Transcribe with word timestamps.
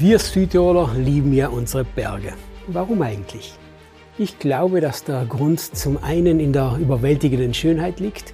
Wir 0.00 0.18
Südtiroler 0.18 0.94
lieben 0.96 1.34
ja 1.34 1.48
unsere 1.48 1.84
Berge. 1.84 2.32
Warum 2.68 3.02
eigentlich? 3.02 3.52
Ich 4.16 4.38
glaube, 4.38 4.80
dass 4.80 5.04
der 5.04 5.26
Grund 5.26 5.60
zum 5.60 6.02
einen 6.02 6.40
in 6.40 6.54
der 6.54 6.78
überwältigenden 6.80 7.52
Schönheit 7.52 8.00
liegt 8.00 8.32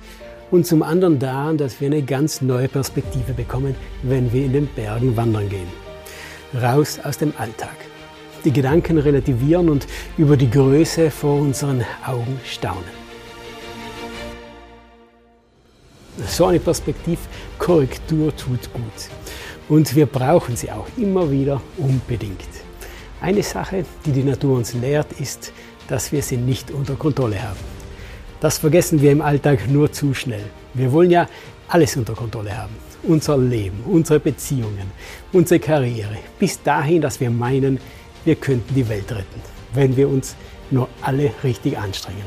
und 0.53 0.65
zum 0.65 0.85
anderen 0.85 1.19
daran, 1.19 1.59
dass 1.59 1.81
wir 1.81 1.89
eine 1.89 2.03
ganz 2.03 2.41
neue 2.41 2.69
Perspektive 2.69 3.33
bekommen, 3.33 3.75
wenn 4.05 4.33
wir 4.33 4.45
in 4.45 4.53
den 4.53 4.69
Bergen 4.69 5.17
wandern 5.17 5.49
gehen. 5.49 5.67
Raus 6.55 7.01
aus 7.03 7.19
dem 7.19 7.33
Alltag. 7.37 7.75
Die 8.45 8.53
Gedanken 8.53 8.99
relativieren 8.99 9.69
und 9.69 9.89
über 10.17 10.37
die 10.37 10.49
Größe 10.49 11.11
vor 11.11 11.41
unseren 11.41 11.85
Augen 12.07 12.39
staunen. 12.45 12.95
So 16.29 16.47
eine 16.47 16.61
Perspektivkorrektur 16.61 18.37
tut 18.37 18.73
gut. 18.73 19.11
Und 19.69 19.97
wir 19.97 20.07
brauchen 20.07 20.57
sie 20.57 20.71
auch 20.71 20.87
immer 20.97 21.31
wieder 21.31 21.61
unbedingt. 21.77 22.41
Eine 23.21 23.43
Sache, 23.43 23.85
die 24.05 24.13
die 24.13 24.23
Natur 24.23 24.59
uns 24.59 24.75
lehrt, 24.75 25.13
ist, 25.19 25.53
dass 25.89 26.13
wir 26.13 26.23
sie 26.23 26.37
nicht 26.37 26.71
unter 26.71 26.95
Kontrolle 26.95 27.43
haben. 27.43 27.59
Das 28.41 28.59
vergessen 28.59 29.01
wir 29.01 29.11
im 29.13 29.23
Alltag 29.23 29.69
nur 29.69 29.91
zu 29.91 30.15
schnell. 30.15 30.45
Wir 30.75 30.93
wollen 30.93 31.11
ja 31.11 31.27
alles 31.69 31.97
unter 31.97 32.15
Kontrolle 32.15 32.57
haben. 32.57 32.75
Unser 33.03 33.39
Leben, 33.39 33.81
unsere 33.87 34.21
Beziehungen, 34.21 34.91
unsere 35.33 35.59
Karriere. 35.59 36.19
Bis 36.39 36.63
dahin, 36.63 37.01
dass 37.01 37.21
wir 37.21 37.31
meinen, 37.31 37.81
wir 38.25 38.37
könnten 38.37 38.75
die 38.75 38.89
Welt 38.89 39.11
retten, 39.11 39.41
wenn 39.75 39.97
wir 39.97 40.09
uns 40.09 40.37
nur 40.71 40.89
alle 41.03 41.33
richtig 41.43 41.79
anstrengen. 41.79 42.25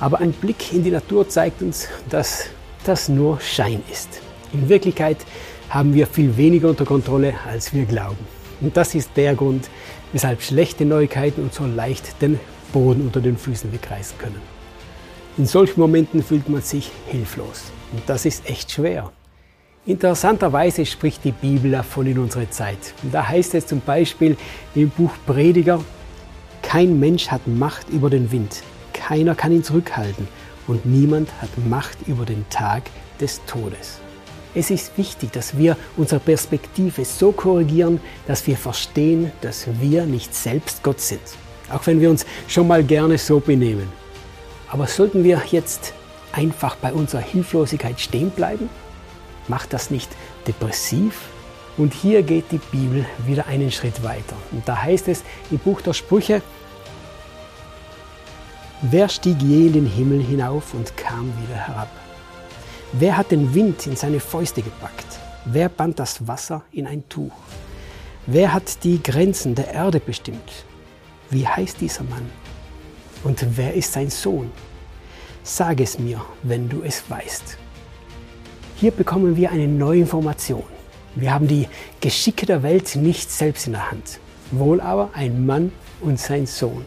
Aber 0.00 0.18
ein 0.20 0.32
Blick 0.32 0.72
in 0.72 0.82
die 0.82 0.90
Natur 0.90 1.28
zeigt 1.28 1.62
uns, 1.62 1.88
dass 2.10 2.46
das 2.84 3.08
nur 3.08 3.40
Schein 3.40 3.82
ist. 3.90 4.20
In 4.52 4.68
Wirklichkeit 4.68 5.18
haben 5.68 5.94
wir 5.94 6.06
viel 6.06 6.36
weniger 6.36 6.68
unter 6.68 6.84
Kontrolle, 6.84 7.34
als 7.46 7.72
wir 7.72 7.84
glauben. 7.84 8.18
Und 8.60 8.76
das 8.76 8.94
ist 8.94 9.10
der 9.16 9.34
Grund, 9.34 9.68
weshalb 10.12 10.42
schlechte 10.42 10.84
Neuigkeiten 10.84 11.42
uns 11.42 11.56
so 11.56 11.66
leicht 11.66 12.20
den 12.22 12.38
Boden 12.72 13.02
unter 13.02 13.20
den 13.20 13.36
Füßen 13.36 13.72
wegreißen 13.72 14.18
können. 14.18 14.40
In 15.36 15.46
solchen 15.46 15.80
Momenten 15.80 16.22
fühlt 16.22 16.48
man 16.48 16.62
sich 16.62 16.90
hilflos. 17.08 17.64
Und 17.92 18.02
das 18.06 18.24
ist 18.24 18.48
echt 18.48 18.70
schwer. 18.70 19.10
Interessanterweise 19.86 20.86
spricht 20.86 21.24
die 21.24 21.32
Bibel 21.32 21.72
davon 21.72 22.06
in 22.06 22.18
unsere 22.18 22.48
Zeit. 22.48 22.94
Und 23.02 23.12
da 23.12 23.28
heißt 23.28 23.54
es 23.54 23.66
zum 23.66 23.80
Beispiel 23.80 24.36
im 24.74 24.88
Buch 24.90 25.10
Prediger, 25.26 25.84
kein 26.62 26.98
Mensch 26.98 27.28
hat 27.28 27.46
Macht 27.46 27.90
über 27.90 28.08
den 28.08 28.32
Wind, 28.32 28.62
keiner 28.94 29.34
kann 29.34 29.52
ihn 29.52 29.62
zurückhalten 29.62 30.26
und 30.66 30.86
niemand 30.86 31.30
hat 31.42 31.50
Macht 31.68 31.98
über 32.06 32.24
den 32.24 32.48
Tag 32.48 32.84
des 33.20 33.44
Todes. 33.44 34.00
Es 34.56 34.70
ist 34.70 34.96
wichtig, 34.96 35.32
dass 35.32 35.56
wir 35.58 35.76
unsere 35.96 36.20
Perspektive 36.20 37.04
so 37.04 37.32
korrigieren, 37.32 38.00
dass 38.28 38.46
wir 38.46 38.56
verstehen, 38.56 39.32
dass 39.40 39.66
wir 39.80 40.06
nicht 40.06 40.32
selbst 40.32 40.82
Gott 40.84 41.00
sind. 41.00 41.22
Auch 41.72 41.84
wenn 41.86 42.00
wir 42.00 42.08
uns 42.08 42.24
schon 42.46 42.68
mal 42.68 42.84
gerne 42.84 43.18
so 43.18 43.40
benehmen. 43.40 43.88
Aber 44.70 44.86
sollten 44.86 45.24
wir 45.24 45.42
jetzt 45.50 45.92
einfach 46.32 46.76
bei 46.76 46.92
unserer 46.92 47.20
Hilflosigkeit 47.20 48.00
stehen 48.00 48.30
bleiben? 48.30 48.68
Macht 49.48 49.72
das 49.72 49.90
nicht 49.90 50.10
depressiv? 50.46 51.22
Und 51.76 51.92
hier 51.92 52.22
geht 52.22 52.52
die 52.52 52.60
Bibel 52.70 53.04
wieder 53.26 53.46
einen 53.48 53.72
Schritt 53.72 54.04
weiter. 54.04 54.36
Und 54.52 54.68
da 54.68 54.80
heißt 54.80 55.08
es 55.08 55.24
im 55.50 55.58
Buch 55.58 55.80
der 55.80 55.92
Sprüche, 55.92 56.42
wer 58.82 59.08
stieg 59.08 59.42
je 59.42 59.66
in 59.66 59.72
den 59.72 59.86
Himmel 59.86 60.22
hinauf 60.22 60.74
und 60.74 60.96
kam 60.96 61.32
wieder 61.42 61.56
herab? 61.56 61.88
Wer 62.96 63.16
hat 63.16 63.32
den 63.32 63.52
Wind 63.54 63.88
in 63.88 63.96
seine 63.96 64.20
Fäuste 64.20 64.62
gepackt? 64.62 65.18
Wer 65.46 65.68
band 65.68 65.98
das 65.98 66.28
Wasser 66.28 66.62
in 66.70 66.86
ein 66.86 67.08
Tuch? 67.08 67.32
Wer 68.26 68.54
hat 68.54 68.84
die 68.84 69.02
Grenzen 69.02 69.56
der 69.56 69.74
Erde 69.74 69.98
bestimmt? 69.98 70.64
Wie 71.28 71.44
heißt 71.44 71.80
dieser 71.80 72.04
Mann? 72.04 72.30
Und 73.24 73.44
wer 73.56 73.74
ist 73.74 73.92
sein 73.92 74.10
Sohn? 74.10 74.52
Sag 75.42 75.80
es 75.80 75.98
mir, 75.98 76.24
wenn 76.44 76.68
du 76.68 76.82
es 76.84 77.02
weißt. 77.10 77.58
Hier 78.76 78.92
bekommen 78.92 79.34
wir 79.34 79.50
eine 79.50 79.66
neue 79.66 79.98
Information. 79.98 80.62
Wir 81.16 81.34
haben 81.34 81.48
die 81.48 81.66
Geschicke 82.00 82.46
der 82.46 82.62
Welt 82.62 82.94
nicht 82.94 83.28
selbst 83.28 83.66
in 83.66 83.72
der 83.72 83.90
Hand, 83.90 84.20
wohl 84.52 84.80
aber 84.80 85.10
ein 85.14 85.44
Mann 85.44 85.72
und 86.00 86.20
sein 86.20 86.46
Sohn. 86.46 86.84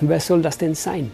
Und 0.00 0.08
wer 0.08 0.18
soll 0.18 0.42
das 0.42 0.58
denn 0.58 0.74
sein? 0.74 1.12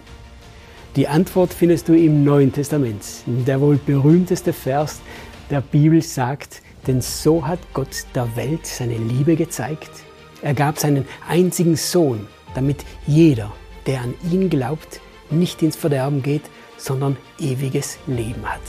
Die 0.95 1.09
Antwort 1.09 1.55
findest 1.55 1.89
du 1.89 1.95
im 1.95 2.23
Neuen 2.23 2.53
Testament. 2.53 3.03
Der 3.25 3.63
wohl 3.63 3.77
berühmteste 3.77 4.53
Vers 4.53 5.01
der 5.49 5.63
Bibel 5.63 6.03
sagt, 6.03 6.61
denn 6.87 7.01
so 7.01 7.47
hat 7.47 7.61
Gott 7.73 8.05
der 8.15 8.37
Welt 8.37 8.67
seine 8.67 8.99
Liebe 8.99 9.37
gezeigt. 9.37 9.91
Er 10.43 10.53
gab 10.53 10.79
seinen 10.79 11.07
einzigen 11.27 11.77
Sohn, 11.77 12.27
damit 12.55 12.85
jeder, 13.07 13.51
der 13.87 14.03
an 14.03 14.15
ihn 14.31 14.51
glaubt, 14.51 15.01
nicht 15.31 15.63
ins 15.63 15.77
Verderben 15.77 16.23
geht, 16.23 16.43
sondern 16.77 17.17
ewiges 17.39 17.99
Leben 18.07 18.45
hat. 18.45 18.61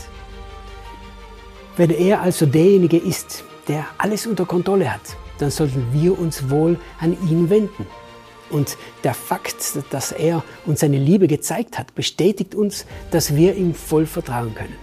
Wenn 1.75 1.89
er 1.89 2.22
also 2.22 2.45
derjenige 2.45 2.97
ist, 2.97 3.44
der 3.67 3.85
alles 3.97 4.28
unter 4.28 4.45
Kontrolle 4.45 4.94
hat, 4.94 5.17
dann 5.39 5.51
sollten 5.51 5.88
wir 5.91 6.17
uns 6.17 6.50
wohl 6.50 6.79
an 7.01 7.17
ihn 7.29 7.50
wenden. 7.50 7.85
Und 8.53 8.77
der 9.03 9.15
Fakt, 9.15 9.55
dass 9.89 10.11
er 10.11 10.43
uns 10.67 10.81
seine 10.81 10.99
Liebe 10.99 11.27
gezeigt 11.27 11.79
hat, 11.79 11.95
bestätigt 11.95 12.53
uns, 12.53 12.85
dass 13.09 13.35
wir 13.35 13.55
ihm 13.55 13.73
voll 13.73 14.05
vertrauen 14.05 14.53
können. 14.53 14.75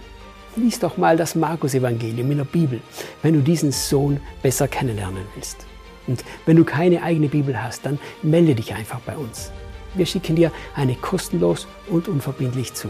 Lies 0.57 0.79
doch 0.79 0.97
mal 0.97 1.15
das 1.15 1.35
Markus-Evangelium 1.35 2.29
in 2.31 2.37
der 2.39 2.43
Bibel, 2.43 2.81
wenn 3.23 3.33
du 3.33 3.39
diesen 3.39 3.71
Sohn 3.71 4.19
besser 4.43 4.67
kennenlernen 4.67 5.23
willst. 5.35 5.65
Und 6.05 6.25
wenn 6.45 6.57
du 6.57 6.65
keine 6.65 7.01
eigene 7.01 7.29
Bibel 7.29 7.63
hast, 7.63 7.85
dann 7.85 7.97
melde 8.21 8.55
dich 8.55 8.73
einfach 8.73 8.99
bei 8.99 9.15
uns. 9.15 9.51
Wir 9.93 10.05
schicken 10.05 10.35
dir 10.35 10.51
eine 10.75 10.95
kostenlos 10.95 11.65
und 11.89 12.09
unverbindlich 12.09 12.73
zu. 12.73 12.89